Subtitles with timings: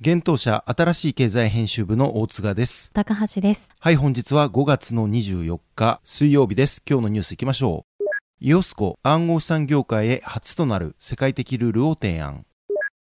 [0.00, 2.92] 現当社新しい経済編集部の大塚です。
[2.92, 3.74] 高橋です。
[3.80, 6.84] はい、本日は5月の24日水曜日です。
[6.88, 8.04] 今日のニュース行きましょう。
[8.38, 12.46] イオスコ暗号資産業界へ初となる世界的ルールを提案。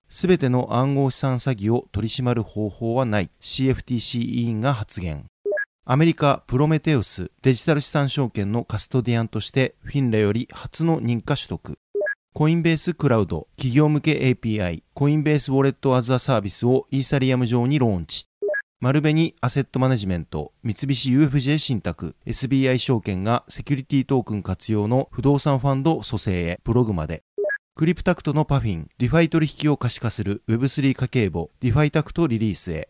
[0.07, 5.25] すべての暗号資産詐欺を取り締まる方法はない CFTC 委員が発言。
[5.83, 11.77] アメリカプロメテウスデジタル資産証券のカストディアンとしてフィンラより初の認可取得。
[12.37, 18.25] コインベースクラウド企業向け API コインベースウォレットアザーサービスをイーサリアム上にローンチ。
[18.81, 26.59] 丸紅アセットマネジメント、三菱 UFJ 信託、SBI 証券がセキュリティトークン活用の不動産ファンド蘇生へ。
[26.65, 27.23] ブログまで、
[27.73, 32.89] クリプタクトのパフィン、ディファイ取引を可視化する Web3 家計簿、ディファイタクトリリースへ、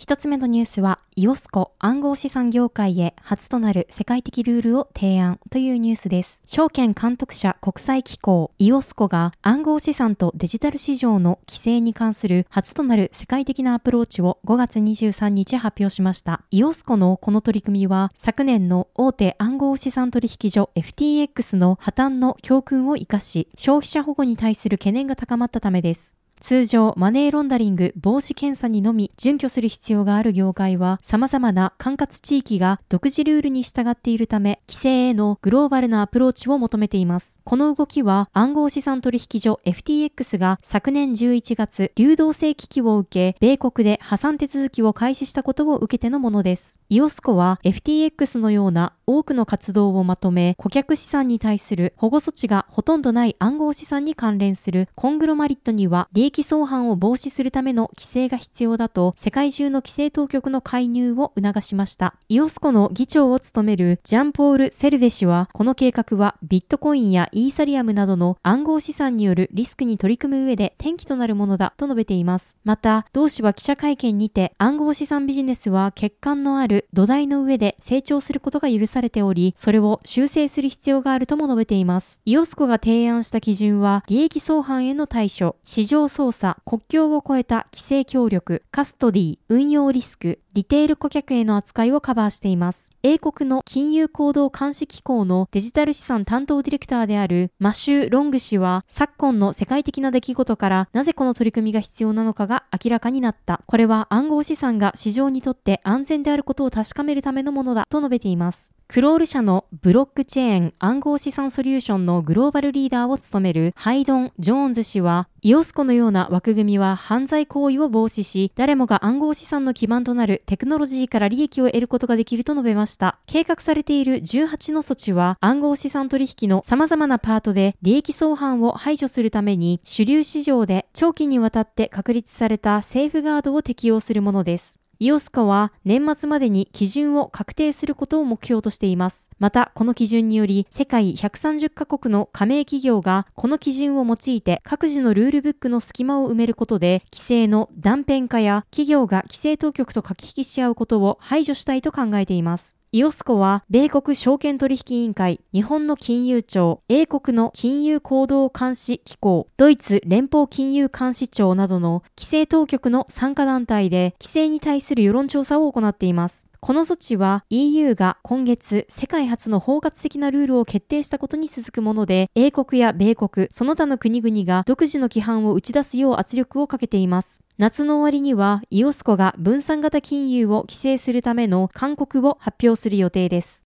[0.00, 6.42] 一つ目のニュースは、イオスコ暗号資産業界へ初となる世界的ルールを提案というニュースです。
[6.46, 16.44] 証券監督者国際機構イオスコが暗号資産とデジタル市場の規制に関する初となる世界的なアプローチを5月23日発表しました。
[16.50, 26.19] イオスコのこの取り組みは昨年の大手暗号資産取引所 FTX の破綻の教訓を活かし消費者保護に対する懸念が高まったためです。
[26.40, 37.38] 通常、マネーロンダリング防止検査にのみ準拠する必要がある業界は、様々な管轄地域が独自ルールに従っているため、規制へのグローバルなアプローチを求めています。
[37.44, 46.80] この動きは、暗号資産取引所 FTX が昨年11月、流動性危機を受け、米国で破産手続きを開始したことを受けてのものです。
[46.88, 62.14] イオスコは FTX のような多くの活動をまとめ、顧客資産に対する保護措置がほとんどない暗号資産に関連するコングロマリットには利益相反を防止するための規制が必要だと世界中の規制当局の介入を促しました。
[62.28, 72.58] イオスコの議長を務めるジャンポール・セルベ氏はこの計画はビットコインやイーサリアムなどの暗号資産によるリスクに取り組む上で転機となるものだと述べています。
[72.64, 82.20] また、同氏は記者会見にて暗号資産ビジネスは欠陥のある土台の上で成長することが許されされており、それを修正する必要があるとも述べています。
[82.26, 92.90] イオスコが提案した基準は、利益相反への対処、市場操作、国境を越えた規制協力、カストディ、運用リスク、リテール顧客への扱いをカバーしています。
[93.04, 103.62] 英国の金融行動監視機構のデジタル資産担当ディレクターであるマシュー・ロング氏は、昨今の世界的な出来事からなぜこの取り組みが必要なのかが明らかになった。
[103.66, 108.74] これは暗号資産が市場にとって安全であることを確かめるためのものだと述べています。
[108.90, 123.18] クロール社のブロックチェーン暗号資産ソリューションのグローバルリーダーを務めるハイドン・ジョーンズ氏は、イオスコのような枠組みは犯罪行為を防止し、誰もが暗号資産の基盤となるテクノロジーから利益を得ることができると述べました。
[123.26, 134.80] 計画されている18の措置は、暗号資産取引の様々なパートで利益相反を排除するために、主流市場で長期にわたって確立されたセーフガードを適用するものです。
[135.02, 139.30] イオスカは年末までに基準を確定することを目標としています。
[139.38, 152.79] また、この基準により、世界130カ国の加盟企業がこの基準を用いて各自のルールブックの隙間を埋めることで、規制の断片化や企業が規制当局と書き引きし合うことを排除したいと考えています。
[152.92, 166.49] イオスコは、米国証券取引委員会、日本の金融庁、英国の金融行動監視機構、ドイツ連邦金融監視庁などの規制当局の参加団体で、規制に対する世論調査を行っています。
[166.62, 177.42] この措置は EU が今月世界初の包括的なルールを決定したことに続くもので、英国や米国、その他の国々が独自の規範を打ち出すよう圧力をかけています。
[177.56, 183.66] 夏の終わりには、イオスコが分散型金融を規制するための勧告を発表する予定です。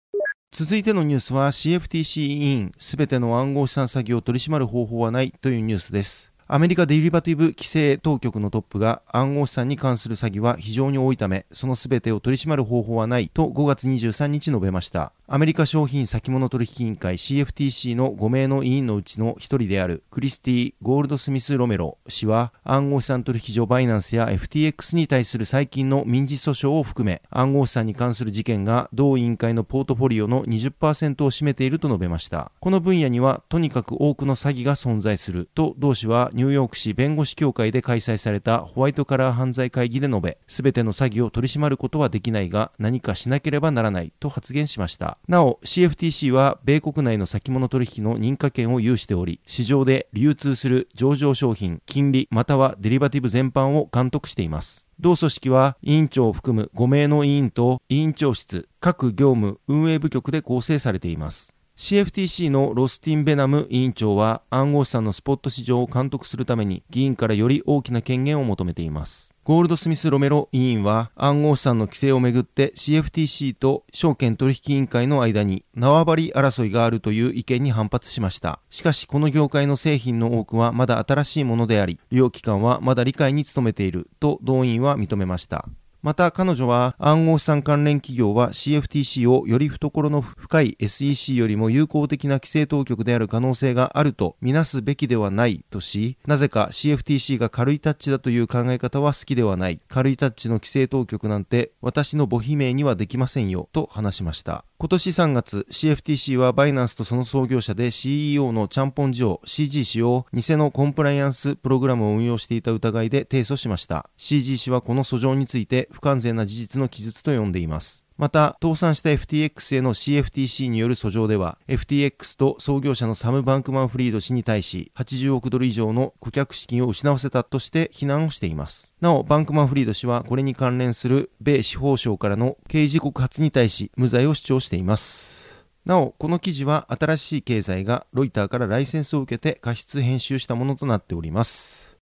[0.51, 6.32] 続いてのニュースは CFTC 委員すべての暗号資産詐欺を取り締まる方法はないというニュースです。
[6.53, 15.13] アメリカデリバティブ規制当局のトップが暗号資産に関する詐欺は非常に多いため、その全てを取り締まる方法はないと5月23日述べました。
[15.25, 32.51] アメリカ商品先物取引委員会 CFTC の5名の委員のうちの1人であるクリスティ・ゴールドスミス・ロメロ氏は暗号資産取引所バイナンスや FTX に対する最近の民事訴訟を含め暗号資産に関する事件が同委員会のポートフォリオの20%を占めていると述べました。
[32.59, 45.17] この分野にはとにかく多くの詐欺が存在すると同氏はニュニューヨーク市弁護士協会で開催されたホワイトカラー犯罪会議で述べ、すべての詐欺を取り締まることはできないが何かしなければならないと発言しました。
[45.29, 54.89] なお、CFTC は米国内の先物取引の認可権を有しており、市場で流通する上場商品、金利またはデリバティブ全般を監督しています。
[54.99, 61.52] 同組織は委員長を含む5名の委員と委員長室、各業務運営部局で構成されています。
[61.83, 69.35] CFTC のロスティン・ベナム委員長は暗号資産のスポット市場を監督するために議員からより大きな権限を求めています。
[69.43, 78.61] ゴールドスミス・ロメロ委員は暗号資産の規制をめぐって CFTC と証券取引委員会の間に縄張り争いがあるという意見に反発しました。
[78.69, 85.67] しかしこの業界の製品の多くはまだ新しいものであり、利用機関はまだ理解に努めていると同員は認めました。
[86.03, 99.79] また彼女は暗号資産関連企業は CFTC をより懐の深い SEC よりも有効的な規制当局である可能性があるとみなすべきではないとし、なぜか CFTC が軽いタッチだという考え方は好きではない。
[99.87, 104.65] 軽いタッチの規制当局なんて私の母悲鳴にはできませんよと話しました。
[104.83, 114.09] 今年3月、CFTC はバイナンスとその創業者で CEO のチャンポンジオ CG 氏を偽のコンプライアンスプログラムを運用していた疑いで提訴しました。
[114.17, 118.02] CG 氏はこの訴状について不完全な事実の記述と呼んでいます。
[118.17, 128.93] また、倒産した FTX への CFTC による訴状では、FTX と創業者のサム・バンクマンフリード氏に対し、80億ドル以上の顧客資金を失わせたとして非難をしています。
[129.01, 135.65] なお、バンクマンフリード氏はこれに関連する米司法省からの刑事告発に対し、無罪を主張しています。
[135.85, 141.97] なお、この記事は新しい経済がロイターからライセンスを受けて過失編集したものとなっております。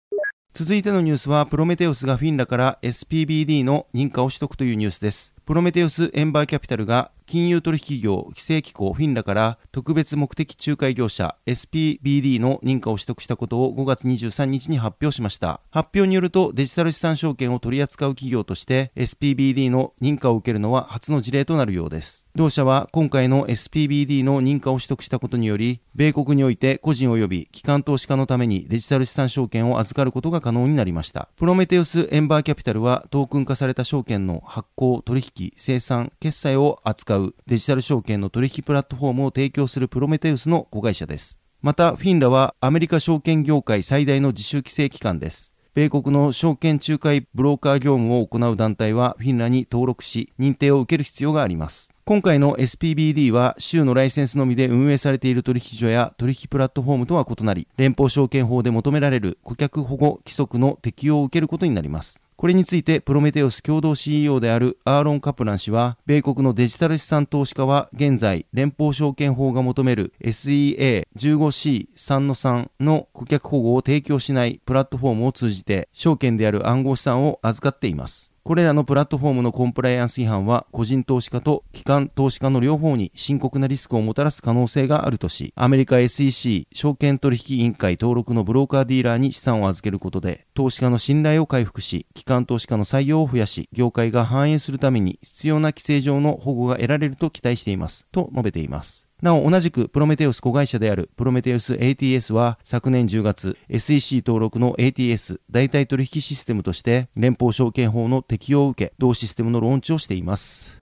[0.54, 5.34] 続いてのニュースは、プロメテウスがフィンラから SPBD の認可を取得というニュースです。
[5.50, 15.62] プロメテウスエンバーキャピタルが金融取引業規制機構フィンラから特別目的仲介業者 SPBD の認可を取得したことを5月23日に発表しました。
[15.72, 22.28] 発表によるとデジタル資産証券を取り扱う企業として SPBD の認可を受けるのは初の事例となるようです。
[22.36, 31.30] 同社は今回の SPBD の認可を取得したことにより、米国において個人及び機関投資家のためにデジタル資産証券を預かることが可能になりました。
[31.36, 41.40] プロメテウスエンバーキャピタルはトークン化された証券の発行、取引生産、決済を扱うデジタル証券の取引プラットフォームを提供するプロメテウスの子会社です。
[41.62, 45.54] また、フィンラはアメリカ証券業界最大の自主規制機関です。
[45.76, 51.92] 米国の証券仲介ブローカー業務を行う団体はフィンラに登録し、認定を受ける必要があります。
[52.06, 62.20] 今回の SPBD は州のライセンスのみで運営されている取引所や取引プラットフォームとは異なり、連邦証券法で求められる顧客保護規則の適用を受けることになります。
[62.40, 78.29] これについてプロメテウス共同 CEO であるアーロン・カプラン氏は、米国のデジタル資産投資家は現在、連邦証券法が求める SEA15C3-3 の顧客保護を提供しないプラットフォームを通じて、証券である暗号資産を預かっています。
[78.44, 98.08] これらのプラットフォームのコンプライアンス違反は個人投資家と機関投資家の両方に深刻なリスクをもたらす可能性があるとし、アメリカ SEC 証券取引委員会登録のブローカーディーラーに資産を預けることで、投資家の信頼を回復し、機関投資家の採用を増やし、業界が反映するために必要な規制上の保護が得られると期待しています。
[98.12, 99.09] と述べています。
[99.22, 110.80] なお、同じくプロメテウス子会社であるプロメテウス ATS は昨年10月 SEC 登録の ATS 代替取引システムとして連邦証券法の適用を受け同システムのローンチをしています。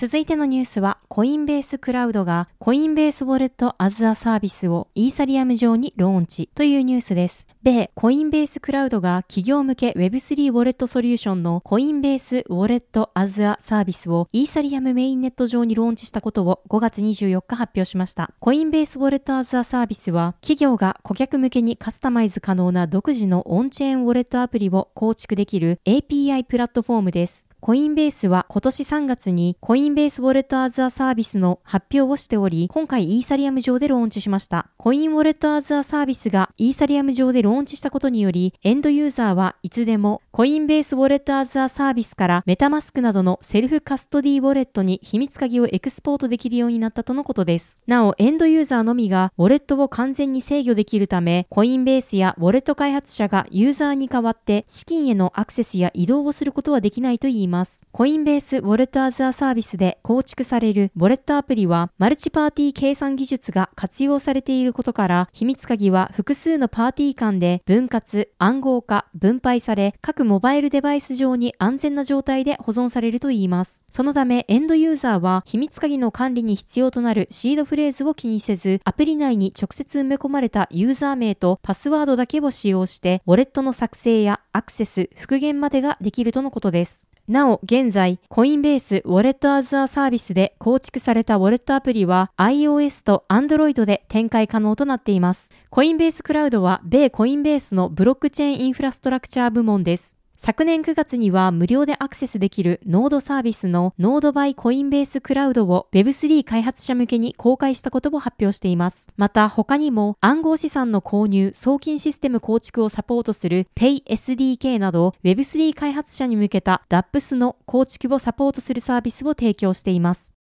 [0.00, 7.48] 続いてのニュースは、コインベースクラウドがコインベースウォレットアズアサービスをイーサリアム上にローンチというニュースです。
[7.64, 18.32] 米コインベースクラウドが企業向け Web3 ウォレットソリューションのコインベースウォレットアズアサービスをイーサリアムメインネット上にローンチしたことを5月24日発表しました。
[18.38, 27.47] コインベースウォレットアズアサービスは企業が顧客向けにカスタマイズ可能な独自のオンチェーンウォレットアプリを構築できる API プラットフォームです。
[27.60, 34.70] コインベースは今年3月にコインベースウォレットアズアサービスの発表をしており、今回イーサリアム上でローンチしました。
[34.76, 47.82] コインウォレットアズアサービスがイーサリアム上でローンチしたことにより、エンドユーザーはいつでもコインベースウォレットアズアサービスからメタマスクなどのセルフカストディウォレットに秘密鍵をエクスポートできるようになったとのことです。
[47.88, 57.47] なお、エンドユーザーのみがウォレットを完全に制御できるため、コインベースやウォレット開発者がユーザーに代わって資金へのアクセスや移動をすることはできないといいます。
[57.90, 73.84] コインベースウォレットアズアサービスで構築されるウォレットアプリは、マルチパーティー計算技術が活用されていることから、秘密鍵は複数のパーティー間で分割、暗号化、分配され、各モバイルデバイス上に安全な状態で保存されるといいます。
[73.90, 87.08] そのため、エンドユーザーは秘密鍵の管理に必要となるシードフレーズを気にせず、アプリ内に直接埋め込まれたユーザー名とパスワードだけを使用して、ウォレットの作成やアクセス、復元までができるとのことです。
[87.38, 95.52] なお、現在、コインベースウォレットアズアサービスで構築されたウォレットアプリは iOS と Android で展開可能となっています。
[95.70, 100.17] コインベースクラウドは米コインベースのブロックチェーンインフラストラクチャー部門です。
[100.40, 109.08] 昨年9月には無料でアクセスできるノードサービスのノードバイコインベースクラウドを Web3 開発者向けに公開したことを発表しています。
[109.16, 120.37] また他にも暗号資産の購入、送金システム構築をサポートする PaySDK など Web3 開発者に向けた DAPS の構築をサポートするサービスを提供しています。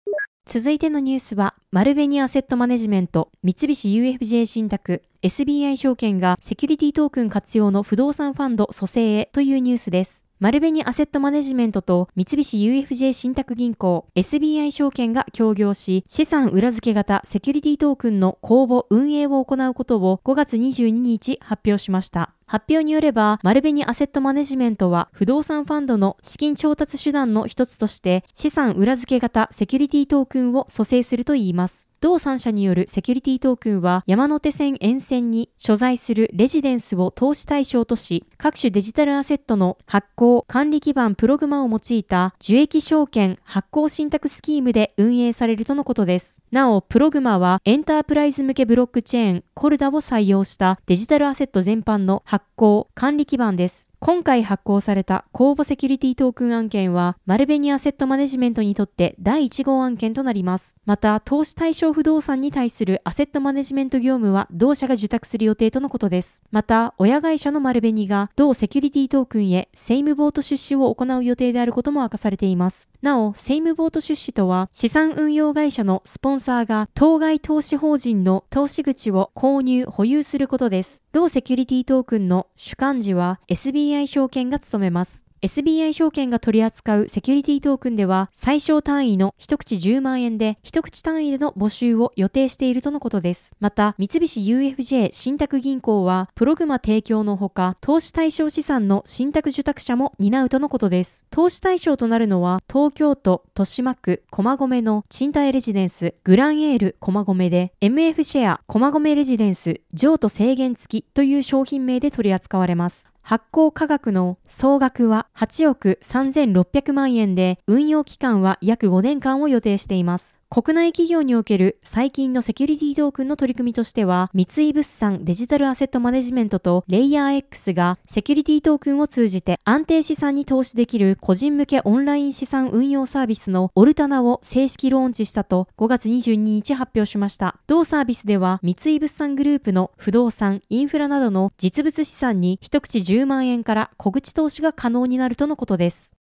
[0.46, 10.26] 続いてのニュースは、マルベニアセットマネジメント、三菱 UFJ 信託、SBI 証券がセキュリティトークン活用の不動産ファンド蘇生へというニュースです。
[10.44, 22.34] マルベニアセットマネジメントと三菱 UFJ 信託銀行 SBI 証券が協業し、資産裏付け型セキュリティトークンの公募運営を行うことを5月22日発表しました。
[22.46, 31.88] 発表によれば、マルベニアセットマネジメントは不動産ファンドの資金調達手段の一つとして資産裏付け型セキュリティトークンを蘇生するといいます。
[32.04, 46.42] 同3社によるセキュリティトークンは山手線沿線に所在するレジデンスを投資対象とし、各種デジタルアセットの発行、管理基盤プログマを用いた受益証券発行信託スキームで運営されるとのことです。
[46.52, 53.93] なお、プログマはエンタープライズ向けブロックチェーンコルダを採用したデジタルアセット全般の発行、管理基盤です。
[54.06, 60.76] 今回発行された公募セキュリティトークン案件は、マルベニアセットマネジメントにとって第1号案件となります。
[60.84, 66.44] また、投資対象不動産に対するアセットマネジメント業務は同社が受託する予定とのことです。
[66.52, 72.90] また、親会社のマルベニが同セキュリティトークンへセイムボート出資を行う予定であることも明かされています。
[73.02, 81.03] なお、セイムボート出資とは、資産運用会社のスポンサーが当該投資法人の投資口を購入、保有することです。
[81.14, 85.24] 同セキュリティトークンの主幹事は SBI 証券が務めます。
[85.44, 93.54] SBI 証券が取り扱うセキュリティトークンでは最小単位の一口10万円で一口単位での募集を予定しているとのことです。
[93.60, 101.28] また、三菱 UFJ 信託銀行はプログマ提供のほか投資対象資産の信託受託者も担うとのことです。
[101.30, 113.13] 投資対象となるのは東京都豊島区駒込の賃貸レジデンスグランエール駒込で MF シェア駒込レジデンス譲渡制限付きという商品名で取り扱われます。
[113.24, 120.43] 発行価格の総額は8億3600万円で、運用期間は約5年間を予定しています。
[120.56, 137.60] 国内企業における最近のセキュリティトークンの取り組みとしては、三井物産デジタルアセットマネジメントとレイヤー X がセキュリティトークンを通じて安定資産に投資できる個人向けオンライン資産運用サービスのオルタナを正式ローンチしたと5月22日発表しました。
[137.66, 146.14] 同サービスでは三井物産グループの不動産、インフラなどの実物資産に一口10万円から小口投資が可能になるとのことです。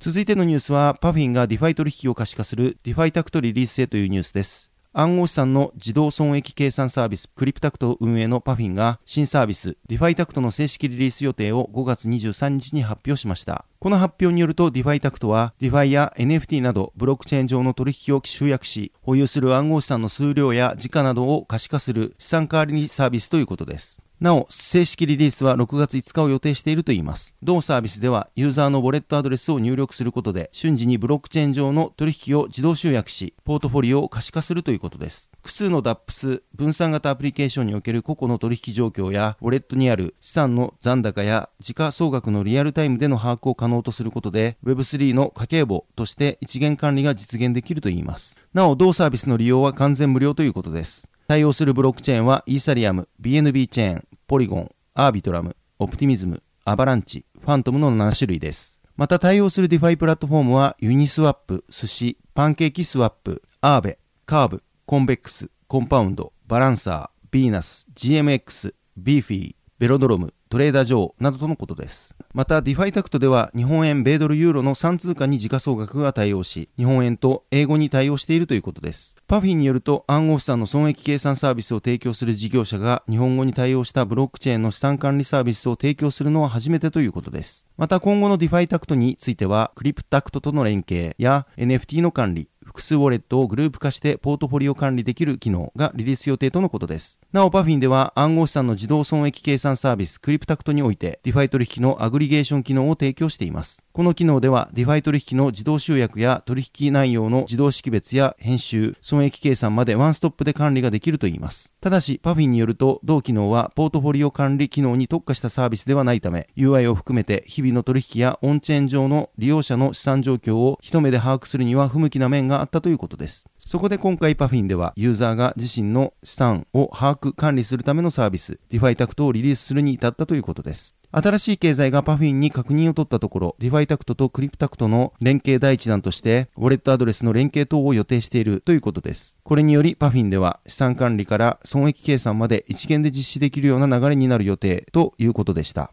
[0.00, 4.70] 続いてのニュースは、パフィンがディファイ取引を可視化するディファイタクトリリースへというニュースです。
[4.92, 13.64] 暗号資産の自動損益計算サービスクリプタクト運営のパフィンが新サービスディファイタクトの正式リリース予定を5月23日に発表しました。
[13.80, 24.02] この発表によるとディファイタクトはディファイや NFT などブロックチェーン上の取引を集約し保有する暗号資産の数量や時価などを可視化する資産代わりにサービスということです。
[24.20, 27.36] なお、正式リリースは6月5日を予定しているといいます。
[27.40, 35.30] 同サービスでは、ユーザーのウォレットアドレスを入力することで、瞬時にブロックチェーン上の取引を自動集約し、ポートフォリオを可視化するということです。
[35.48, 48.38] 複数の DApps、分散型アプリケーションにおける個々の取引状況や、ウォレットにある資産の残高や時価総額のリアルタイムでの把握を可能とすることで、Web3 の家計簿として一元管理が実現できるといいます。
[48.52, 51.08] なお、同サービスの利用は完全無料ということです。
[51.28, 58.82] 対応するブロックチェーンは、イーサリアム、BNB チェーン、ポリゴン、アービトラム、オプティミズム、アバランチ、ファントムの7種類です。
[58.98, 72.16] また対応する DeFi プラットフォームはユニスワップ、スシ、パンケーキスワップ、アーベ、カーブ、コンベックス、コンパウンド、バランサー、ビーナス、GMX、ビーフィー、ベロドロム、トレーダージョーなどとのことです。
[72.32, 79.14] また、ディファイタクトでは日本円、米ドル、ユーロの3通貨に時価総額が対応し、日本円と英語に対応しているということです。
[79.26, 87.66] パフィンによると、暗号資産の損益計算サービスを提供する事業者が日本語に対応したブロックチェーンの資産管理サービスを提供するのは初めてということです。
[87.76, 97.18] また、今後のディファイタクトについては、クリプタクトとの連携や NFT の管理、複数ウォレットをグループ化してポートフォリオ管理できる機能がリリース予定とのことです。
[97.32, 103.82] なお、パフィンでは暗号資産の自動損益計算サービスクリプタクトにおいて、ディファイ取引のアグリゲーション機能を提供しています。
[103.92, 111.72] この機能では、ディファイ取引の自動集約や取引内容の自動識別や編集、損益計算までワンストップで管理ができるといいます。
[111.80, 123.46] ただし、パフィンによると、同機能はポートフォリオ管理機能に特化したサービスではないため、UI を含めて日々の取引やオンチェーン上の利用者の資産状況を一目で把握するには不向きな面があったということです。
[123.58, 130.94] そこで今回 pafin では、ユーザーが自身の資産を把握管理するためのサービス、 defitact をリリースするに至ったということです。
[131.10, 139.36] あたらしい経済が pafin に確認を取ったところ、 defitact とクリプタクトの連携第一弾として、ウォレットアドレスの連携等を予定しているということです。
[139.42, 145.92] これにより、 pafin では資産管理から損益計算まで一元で実施できるような流れになる予定ということでした。